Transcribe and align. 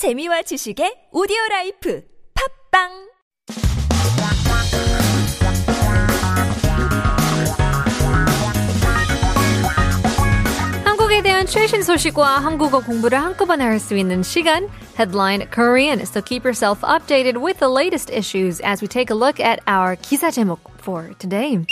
재미와 0.00 0.40
지식의 0.40 1.12
오디오 1.12 1.36
라이프 1.50 2.02
팝빵 2.72 2.88
한국에 10.86 11.20
대한 11.22 11.44
최신 11.44 11.82
소식과 11.82 12.38
한국어 12.38 12.80
공부를 12.80 13.20
한꺼번에 13.20 13.62
할 13.62 13.78
수 13.78 13.94
있는 13.94 14.22
시간 14.22 14.70
Headline 14.96 15.50
Korean. 15.52 16.00
So 16.00 16.22
keep 16.22 16.46
yourself 16.46 16.80
updated 16.80 17.36
with 17.42 17.58
the 17.58 17.68
latest 17.68 18.10
issues 18.10 18.62
as 18.64 18.80
we 18.80 18.88
take 18.88 19.10
a 19.10 19.14
look 19.14 19.38
at 19.38 19.60
our 19.68 19.96
기사 19.96 20.30
제목 20.30 20.60
for 20.80 21.12
today. 21.18 21.62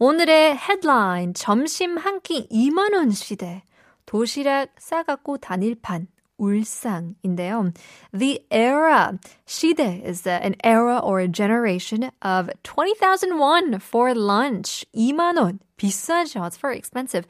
오늘의 0.00 0.56
headline 0.56 1.32
점심 1.34 1.96
한 1.96 2.18
끼 2.24 2.48
2만 2.50 2.92
원 2.92 3.12
시대. 3.12 3.62
도시락 4.04 4.70
싸갖고 4.80 5.38
다닐 5.38 5.76
판. 5.80 6.08
울상인데요. 6.41 7.73
The 8.13 8.41
era, 8.51 9.19
시대 9.45 10.03
is 10.03 10.27
uh, 10.27 10.39
an 10.41 10.55
era 10.63 10.99
or 10.99 11.19
a 11.19 11.27
generation 11.27 12.11
of 12.21 12.49
20,000 12.63 13.39
won 13.39 13.79
for 13.79 14.13
lunch. 14.13 14.85
2만 14.95 15.37
원. 15.37 15.59
비싸죠. 15.77 16.45
It's 16.45 16.57
very 16.57 16.77
expensive. 16.77 17.25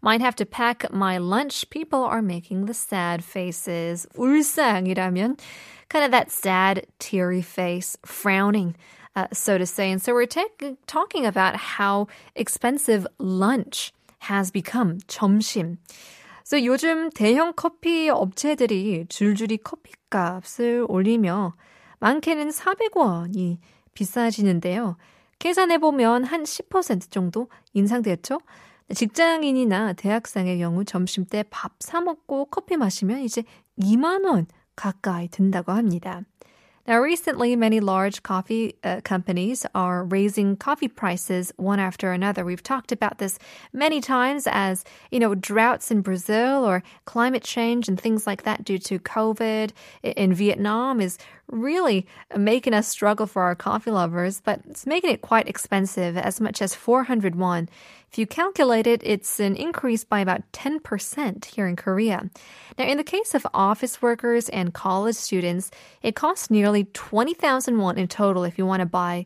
Might 0.00 0.20
have 0.20 0.36
to 0.36 0.46
pack 0.46 0.92
my 0.92 1.18
lunch. 1.18 1.68
People 1.70 2.04
are 2.04 2.22
making 2.22 2.66
the 2.66 2.74
sad 2.74 3.24
faces. 3.24 4.06
울상이라면 4.16 5.38
kind 5.88 6.04
of 6.04 6.10
that 6.10 6.30
sad, 6.30 6.86
teary 6.98 7.42
face, 7.42 7.96
frowning. 8.04 8.74
Uh, 9.14 9.26
so 9.32 9.58
to 9.58 9.66
say. 9.66 9.90
And 9.90 10.00
so 10.00 10.14
we're 10.14 10.26
ta- 10.26 10.74
talking 10.86 11.26
about 11.26 11.56
how 11.56 12.08
expensive 12.34 13.06
lunch 13.18 13.92
has 14.20 14.50
become. 14.50 14.98
점심. 15.06 15.78
그래서 16.49 16.63
요즘 16.65 17.09
대형 17.09 17.51
커피 17.53 18.09
업체들이 18.09 19.05
줄줄이 19.09 19.57
커피값을 19.57 20.85
올리며 20.87 21.55
많게는 21.99 22.49
400원이 22.49 23.57
비싸지는데요. 23.93 24.95
계산해보면 25.39 26.23
한 26.23 26.43
10% 26.43 27.11
정도 27.11 27.49
인상되었죠? 27.73 28.39
직장인이나 28.93 29.91
대학생의 29.93 30.59
경우 30.59 30.85
점심 30.85 31.25
때 31.25 31.43
밥 31.49 31.73
사먹고 31.81 32.45
커피 32.45 32.77
마시면 32.77 33.23
이제 33.23 33.43
2만원 33.77 34.45
가까이 34.77 35.27
든다고 35.27 35.73
합니다. 35.73 36.21
Now, 36.87 36.99
recently, 37.01 37.53
many 37.57 37.81
large 37.81 38.23
coffee 38.23 38.75
uh, 38.81 39.01
companies 39.03 39.65
are 39.75 40.05
raising 40.05 40.55
coffee 40.55 40.87
prices 40.87 41.51
one 41.57 41.81
after 41.81 42.13
another. 42.13 42.45
We've 42.45 42.63
talked 42.63 42.93
about 42.93 43.17
this 43.17 43.37
many 43.73 43.99
times 43.99 44.47
as, 44.49 44.85
you 45.11 45.19
know, 45.19 45.35
droughts 45.35 45.91
in 45.91 45.99
Brazil 45.99 46.63
or 46.65 46.83
climate 47.03 47.43
change 47.43 47.89
and 47.89 47.99
things 47.99 48.25
like 48.25 48.43
that 48.43 48.63
due 48.63 48.79
to 48.79 48.99
COVID 48.99 49.71
in 50.01 50.33
Vietnam 50.33 51.01
is 51.01 51.17
really 51.49 52.07
making 52.35 52.73
us 52.73 52.87
struggle 52.87 53.25
for 53.25 53.41
our 53.43 53.55
coffee 53.55 53.91
lovers, 53.91 54.41
but 54.41 54.61
it's 54.69 54.85
making 54.85 55.11
it 55.11 55.21
quite 55.21 55.47
expensive, 55.47 56.17
as 56.17 56.41
much 56.41 56.61
as 56.61 56.75
400 56.75 57.35
won. 57.35 57.69
If 58.11 58.17
you 58.17 58.27
calculate 58.27 58.87
it, 58.87 59.01
it's 59.03 59.39
an 59.39 59.55
increase 59.55 60.03
by 60.03 60.19
about 60.19 60.49
10% 60.53 61.45
here 61.45 61.67
in 61.67 61.75
Korea. 61.75 62.29
Now, 62.77 62.85
in 62.85 62.97
the 62.97 63.03
case 63.03 63.33
of 63.33 63.45
office 63.53 64.01
workers 64.01 64.49
and 64.49 64.73
college 64.73 65.15
students, 65.15 65.71
it 66.01 66.15
costs 66.15 66.49
nearly 66.49 66.85
20,000 66.85 67.77
won 67.77 67.97
in 67.97 68.07
total 68.07 68.43
if 68.43 68.57
you 68.57 68.65
want 68.65 68.81
to 68.81 68.85
buy 68.85 69.25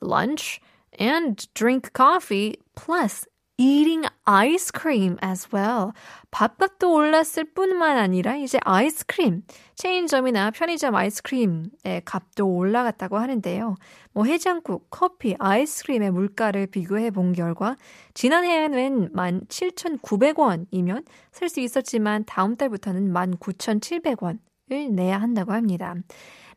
lunch 0.00 0.60
and 0.98 1.46
drink 1.54 1.92
coffee 1.92 2.58
plus 2.74 3.26
eating 3.58 4.06
ice 4.24 4.70
cream 4.78 5.16
as 5.22 5.48
well. 5.54 5.92
밥값도 6.30 6.92
올랐을 6.92 7.44
뿐만 7.54 7.96
아니라 7.96 8.36
이제 8.36 8.58
아이스크림, 8.62 9.42
체인점이나 9.76 10.50
편의점 10.50 10.94
아이스크림의 10.94 12.02
값도 12.04 12.46
올라갔다고 12.46 13.16
하는데요. 13.18 13.76
뭐 14.12 14.24
해장국, 14.24 14.88
커피, 14.90 15.36
아이스크림의 15.38 16.10
물가를 16.10 16.66
비교해 16.66 17.10
본 17.10 17.32
결과 17.32 17.76
지난해에는 18.14 19.12
17,900원이면 19.14 21.04
살 21.32 21.48
수 21.48 21.60
있었지만 21.60 22.24
다음 22.26 22.56
달부터는 22.56 23.12
19,700원을 23.12 24.38
내야 24.69 25.19
한다고 25.19 25.51
합니다. 25.51 25.95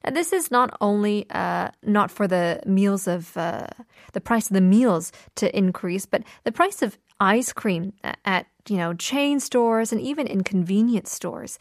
Now, 0.04 0.12
this 0.12 0.32
is 0.32 0.50
not 0.50 0.76
only 0.80 1.26
uh, 1.30 1.70
not 1.82 2.10
for 2.10 2.28
the 2.28 2.60
meals 2.66 3.08
of 3.08 3.36
uh, 3.36 3.66
the 4.12 4.20
price 4.20 4.46
of 4.48 4.54
the 4.54 4.60
meals 4.60 5.12
to 5.36 5.56
increase, 5.56 6.04
but 6.04 6.22
the 6.44 6.52
price 6.52 6.82
of 6.82 6.98
ice 7.20 7.52
cream 7.52 7.94
at 8.24 8.46
you 8.68 8.76
know 8.76 8.92
chain 8.94 9.40
stores 9.40 9.92
and 9.92 10.00
even 10.00 10.26
in 10.26 10.42
convenience 10.42 11.10
stores. 11.10 11.58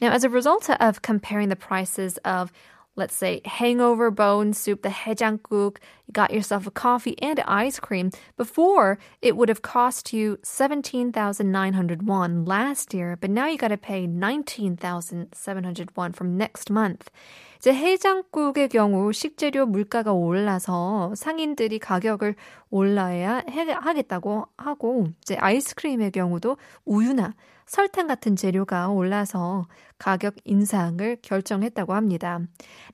Now, 0.00 0.10
as 0.10 0.24
a 0.24 0.28
result 0.28 0.68
of 0.68 1.02
comparing 1.02 1.50
the 1.50 1.56
prices 1.56 2.18
of 2.24 2.52
let's 2.96 3.14
say 3.14 3.40
hangover 3.44 4.10
bone 4.10 4.52
soup, 4.52 4.82
the 4.82 4.88
haejanguk, 4.88 5.78
you 6.06 6.12
got 6.12 6.32
yourself 6.32 6.66
a 6.66 6.70
coffee 6.70 7.20
and 7.20 7.40
ice 7.46 7.80
cream. 7.80 8.10
Before, 8.36 8.98
it 9.20 9.36
would 9.36 9.48
have 9.48 9.62
cost 9.62 10.12
you 10.12 10.38
17,900 10.42 12.06
won 12.06 12.44
last 12.44 12.94
year, 12.94 13.16
but 13.20 13.30
now 13.30 13.46
you 13.46 13.58
got 13.58 13.68
to 13.68 13.76
pay 13.76 14.06
19,700 14.06 15.96
won 15.96 16.12
from 16.12 16.36
next 16.36 16.70
month. 16.70 17.10
이제 17.58 17.72
해장국의 17.72 18.68
경우 18.68 19.10
식재료 19.10 19.64
물가가 19.64 20.12
올라서 20.12 21.14
상인들이 21.16 21.78
가격을 21.78 22.34
올라야 22.70 23.42
하겠다고 23.46 24.46
하고 24.56 25.06
이제 25.22 25.36
아이스크림의 25.36 26.10
경우도 26.10 26.56
우유나 26.84 27.34
설탕 27.66 28.06
같은 28.06 28.36
재료가 28.36 28.88
올라서 28.88 29.66
가격 29.98 30.34
인상을 30.44 31.18
결정했다고 31.22 31.94
합니다. 31.94 32.40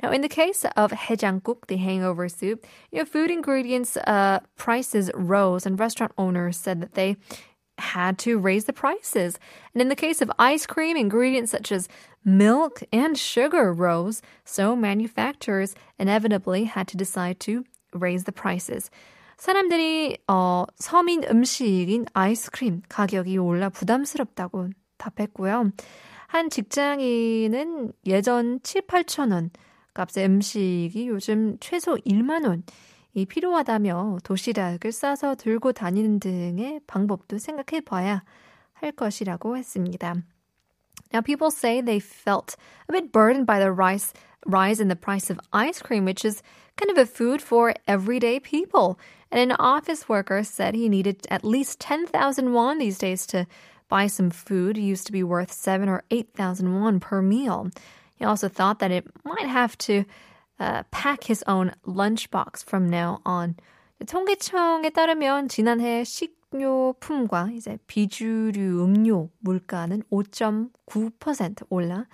Now, 0.03 0.12
in 0.12 0.21
the 0.21 0.28
case 0.28 0.65
of 0.77 0.93
해장국, 0.93 1.66
the 1.66 1.77
hangover 1.77 2.28
soup, 2.28 2.66
you 2.93 2.99
know, 2.99 3.05
food 3.05 3.31
ingredients 3.31 3.97
uh, 3.97 4.41
prices 4.56 5.11
rose, 5.15 5.66
and 5.66 5.78
restaurant 5.78 6.12
owners 6.16 6.56
said 6.56 6.81
that 6.81 6.94
they 6.94 7.16
had 7.78 8.19
to 8.19 8.38
raise 8.38 8.66
the 8.66 8.72
prices. 8.72 9.38
And 9.75 9.83
in 9.83 9.88
the 9.88 9.97
case 9.97 10.21
of 10.21 10.31
ice 10.38 10.66
cream, 10.66 10.97
ingredients 10.97 11.50
such 11.50 11.72
as 11.72 11.88
milk 12.25 12.83
and 12.93 13.19
sugar 13.19 13.72
rose, 13.72 14.22
so 14.44 14.77
manufacturers 14.77 15.75
inevitably 15.99 16.65
had 16.65 16.87
to 16.88 16.97
decide 16.97 17.41
to 17.41 17.65
raise 17.93 18.25
the 18.25 18.33
prices. 18.33 18.91
사람들이 19.38 20.18
어, 20.28 20.66
서민 20.75 21.23
음식인 21.23 22.06
아이스크림 22.13 22.81
가격이 22.88 23.38
올라 23.38 23.69
부담스럽다고 23.69 24.69
답했고요. 24.97 25.72
한 26.28 26.50
직장인은 26.50 27.94
예전 28.06 28.59
7, 28.63 28.84
8천 28.84 29.31
원 29.31 29.50
값의 29.94 30.25
음식이 30.25 31.07
요즘 31.07 31.57
최소 31.59 31.95
1만 31.95 32.45
원이 32.45 33.25
필요하다며 33.28 34.19
도시락을 34.24 34.91
싸서 34.91 35.35
들고 35.35 35.72
다니는 35.72 36.19
등의 36.19 36.81
방법도 36.88 37.38
생각해 37.38 37.81
봐야 37.81 38.24
할 38.74 38.91
것이라고 38.91 39.57
했습니다. 39.57 40.16
Now, 41.13 41.22
people 41.22 41.47
say 41.47 41.81
they 41.81 42.00
felt 42.00 42.57
a 42.90 42.94
bit 42.94 43.12
burdened 43.12 43.45
by 43.45 43.59
the 43.59 43.72
rise, 43.72 44.12
rise 44.45 44.81
in 44.81 44.90
the 44.90 45.00
price 45.00 45.31
of 45.31 45.40
ice 45.53 45.81
cream, 45.81 46.03
which 46.03 46.28
is 46.28 46.41
kind 46.77 46.91
of 46.91 46.99
a 46.99 47.06
food 47.06 47.43
for 47.43 47.75
everyday 47.87 48.41
people. 48.41 48.99
And 49.31 49.41
an 49.41 49.56
office 49.59 50.09
worker 50.09 50.43
said 50.43 50.75
he 50.75 50.88
needed 50.88 51.27
at 51.31 51.44
least 51.44 51.81
10,000 51.81 52.53
won 52.53 52.78
these 52.78 52.99
days 52.99 53.27
to 53.27 53.47
buy 53.88 54.06
some 54.06 54.31
food. 54.31 54.78
It 54.78 54.83
used 54.83 55.06
to 55.06 55.12
be 55.12 55.22
worth 55.22 55.53
7 55.53 55.88
or 55.88 56.03
8,000 56.11 56.81
won 56.81 57.00
per 57.00 57.22
meal. 57.22 57.71
He 58.16 58.25
also 58.25 58.49
thought 58.49 58.78
that 58.81 58.91
it 58.91 59.06
might 59.25 59.47
have 59.47 59.77
to 59.78 60.05
uh, 60.59 60.83
pack 60.91 61.25
his 61.25 61.43
own 61.47 61.72
lunchbox 61.87 62.65
from 62.65 62.88
now 62.88 63.21
on. 63.25 63.56
통계청에 64.06 64.91
따르면 64.91 65.49
지난해 65.49 66.05
식료품과 66.05 67.50
이제 67.53 67.78
비주류 67.87 68.83
음료 68.83 69.28
물가는 69.41 70.03
5.9% 70.11 71.66
올라 71.69 72.06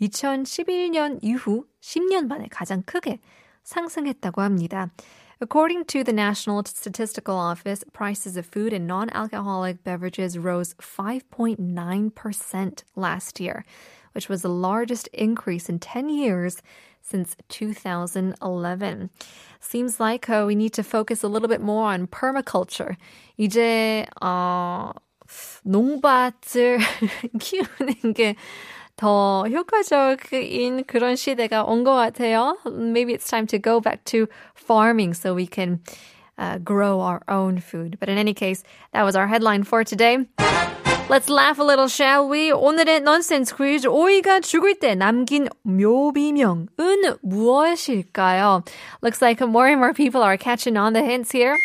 2011년 0.00 1.18
이후 1.22 1.66
10년 1.80 2.28
만에 2.28 2.46
가장 2.48 2.82
크게 2.82 3.18
상승했다고 3.66 4.42
합니다. 4.42 4.90
According 5.40 5.86
to 5.86 6.04
the 6.04 6.12
National 6.12 6.62
Statistical 6.64 7.36
Office, 7.36 7.82
prices 7.92 8.36
of 8.36 8.46
food 8.46 8.72
and 8.72 8.86
non 8.86 9.10
alcoholic 9.10 9.82
beverages 9.82 10.38
rose 10.38 10.74
5.9% 10.74 12.82
last 12.94 13.40
year, 13.40 13.64
which 14.12 14.28
was 14.28 14.42
the 14.42 14.48
largest 14.48 15.08
increase 15.12 15.68
in 15.68 15.80
10 15.80 16.10
years 16.10 16.62
since 17.00 17.34
2011. 17.48 19.10
Seems 19.58 19.98
like 19.98 20.30
uh, 20.30 20.44
we 20.46 20.54
need 20.54 20.72
to 20.74 20.84
focus 20.84 21.24
a 21.24 21.28
little 21.28 21.48
bit 21.48 21.60
more 21.60 21.92
on 21.92 22.06
permaculture. 22.06 22.96
이제, 23.36 24.06
어, 24.22 24.92
농밭을 25.64 26.78
키우는 27.40 28.12
게 28.14 28.36
더 28.96 29.44
효과적인 29.48 30.84
그런 30.84 31.16
시대가 31.16 31.64
온 31.64 31.82
것 31.84 31.94
같아요. 31.94 32.56
Maybe 32.66 33.14
it's 33.14 33.28
time 33.28 33.46
to 33.48 33.58
go 33.58 33.80
back 33.80 34.04
to 34.12 34.26
farming 34.54 35.14
so 35.14 35.34
we 35.34 35.46
can 35.46 35.80
uh, 36.38 36.58
grow 36.58 37.00
our 37.00 37.22
own 37.28 37.58
food. 37.58 37.98
But 37.98 38.08
in 38.08 38.18
any 38.18 38.34
case, 38.34 38.62
that 38.92 39.02
was 39.04 39.16
our 39.16 39.26
headline 39.26 39.64
for 39.64 39.84
today. 39.84 40.18
Let's 41.08 41.28
laugh 41.28 41.58
a 41.58 41.64
little, 41.64 41.88
shall 41.88 42.28
we? 42.28 42.52
오늘의 42.52 43.02
nonsense 43.02 43.52
quiz. 43.52 43.84
오이가 43.86 44.40
죽을 44.40 44.78
때 44.78 44.94
남긴 44.94 45.48
묘비명은 45.64 46.68
무엇일까요? 47.22 48.62
Looks 49.02 49.20
like 49.20 49.40
more 49.42 49.66
and 49.66 49.78
more 49.80 49.92
people 49.92 50.22
are 50.22 50.36
catching 50.38 50.76
on 50.76 50.92
the 50.94 51.02
hints 51.02 51.32
here. 51.32 51.56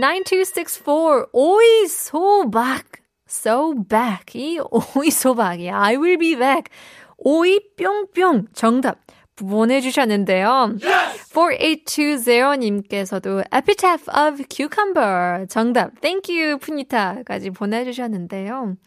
9264. 0.00 1.26
오이 1.32 1.86
소박. 1.88 2.84
So 3.27 3.73
back. 3.73 4.35
이 4.35 4.59
오이 4.59 5.11
소박이. 5.11 5.69
I 5.69 5.97
will 5.97 6.17
be 6.17 6.35
back. 6.35 6.71
오이 7.17 7.59
뿅뿅. 7.77 8.47
정답. 8.53 8.99
보내주셨는데요. 9.37 10.77
Yes! 10.81 11.29
4820님께서도 11.31 13.43
epitaph 13.53 14.09
of 14.09 14.43
cucumber 14.49 15.45
정답. 15.47 16.01
Thank 16.01 16.35
you, 16.35 16.57
푸니타까지 16.57 17.51
보내주셨는데요. 17.51 18.77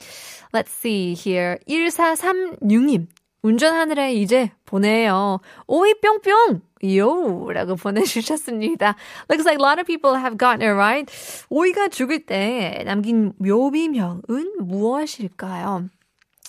Let's 0.53 0.71
see 0.71 1.15
here. 1.15 1.59
1436님. 1.69 3.07
운전하느라 3.43 4.09
이제 4.09 4.51
보내요. 4.67 5.41
오이 5.67 5.95
뿅뿅! 5.95 6.61
요! 6.97 7.51
라고 7.53 7.77
보내주셨습니다. 7.77 8.97
Looks 9.29 9.47
like 9.47 9.59
a 9.59 9.67
lot 9.67 9.81
of 9.81 9.87
people 9.87 10.17
have 10.17 10.37
gotten 10.37 10.63
it 10.63 10.75
right. 10.75 11.13
오이가 11.49 11.89
죽을 11.89 12.27
때 12.27 12.83
남긴 12.85 13.33
묘비명은 13.39 14.57
무엇일까요? 14.61 15.89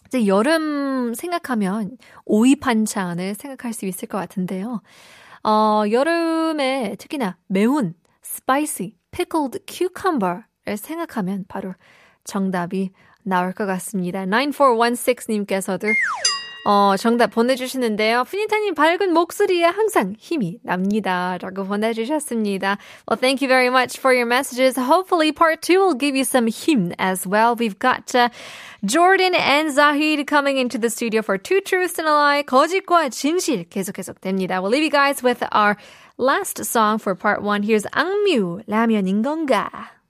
이제 0.08 0.28
여름 0.28 1.14
생각하면 1.14 1.98
오이 2.26 2.56
반찬을 2.56 3.36
생각할 3.36 3.74
수 3.74 3.86
있을 3.86 4.08
것 4.10 4.18
같은데요. 4.18 4.82
어, 5.44 5.84
여름에 5.90 6.96
특히나 7.00 7.38
매운 7.48 7.94
spicy 8.24 8.96
pickled 9.12 9.60
cucumber를 9.66 10.78
생각하면 10.78 11.46
바로 11.48 11.74
정답이 12.26 12.92
나올 13.24 13.54
것 13.54 13.66
같습니다. 13.66 14.26
9416님께서도 14.26 15.88
어, 16.64 16.96
정답 16.98 17.32
보내주시는데요. 17.32 18.24
푸니타님 18.26 18.76
밝은 18.76 19.14
목소리에 19.14 19.66
항상 19.66 20.16
힘이 20.20 20.60
납니다. 20.64 21.38
라고 21.42 21.66
보내주셨습니다. 21.66 22.78
Well, 23.08 23.20
thank 23.20 23.42
you 23.42 23.48
very 23.48 23.70
much 23.70 23.98
for 23.98 24.14
your 24.14 24.28
messages. 24.28 24.78
Hopefully 24.78 25.32
part 25.32 25.62
two 25.62 25.80
will 25.80 25.98
give 25.98 26.16
you 26.16 26.24
some 26.24 26.48
힘 26.48 26.94
as 27.00 27.26
well. 27.26 27.56
We've 27.56 27.80
got 27.80 28.14
uh, 28.14 28.30
Jordan 28.86 29.34
and 29.36 29.72
Zahid 29.72 30.28
coming 30.28 30.58
into 30.58 30.78
the 30.78 30.90
studio 30.90 31.22
for 31.22 31.38
Two 31.38 31.62
Truths 31.62 31.98
and 31.98 32.08
a 32.08 32.14
Lie. 32.14 32.44
거짓과 32.44 33.10
진실 33.10 33.66
계속 33.70 33.94
계속됩니다. 33.94 34.62
We'll 34.62 34.70
leave 34.70 34.84
you 34.84 34.92
guys 34.92 35.24
with 35.24 35.44
our 35.52 35.78
last 36.18 36.64
song 36.64 37.00
for 37.00 37.16
part 37.16 37.42
one. 37.42 37.64
Here's 37.64 37.86
악뮤, 37.94 38.62
라면인 38.68 39.24
건가? 39.24 40.01